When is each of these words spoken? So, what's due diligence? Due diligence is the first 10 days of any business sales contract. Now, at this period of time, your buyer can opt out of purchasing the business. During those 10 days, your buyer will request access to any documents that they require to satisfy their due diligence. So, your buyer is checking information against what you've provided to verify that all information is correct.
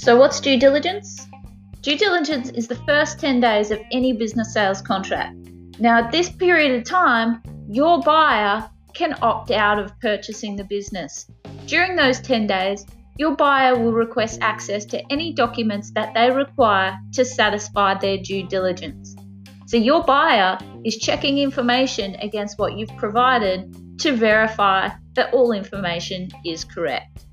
So, 0.00 0.16
what's 0.16 0.40
due 0.40 0.58
diligence? 0.58 1.26
Due 1.82 1.98
diligence 1.98 2.48
is 2.48 2.66
the 2.66 2.82
first 2.86 3.20
10 3.20 3.38
days 3.38 3.70
of 3.70 3.78
any 3.92 4.14
business 4.14 4.54
sales 4.54 4.80
contract. 4.80 5.36
Now, 5.78 5.98
at 5.98 6.10
this 6.10 6.30
period 6.30 6.74
of 6.74 6.84
time, 6.84 7.42
your 7.68 8.00
buyer 8.00 8.66
can 8.94 9.14
opt 9.20 9.50
out 9.50 9.78
of 9.78 9.92
purchasing 10.00 10.56
the 10.56 10.64
business. 10.64 11.26
During 11.66 11.96
those 11.96 12.18
10 12.22 12.46
days, 12.46 12.86
your 13.18 13.36
buyer 13.36 13.78
will 13.78 13.92
request 13.92 14.38
access 14.40 14.86
to 14.86 15.02
any 15.12 15.34
documents 15.34 15.90
that 15.90 16.14
they 16.14 16.30
require 16.30 16.98
to 17.12 17.22
satisfy 17.22 17.92
their 17.92 18.16
due 18.16 18.48
diligence. 18.48 19.14
So, 19.66 19.76
your 19.76 20.02
buyer 20.02 20.56
is 20.82 20.96
checking 20.96 21.36
information 21.36 22.14
against 22.22 22.58
what 22.58 22.72
you've 22.72 22.96
provided 22.96 23.98
to 23.98 24.12
verify 24.12 24.88
that 25.12 25.34
all 25.34 25.52
information 25.52 26.30
is 26.46 26.64
correct. 26.64 27.26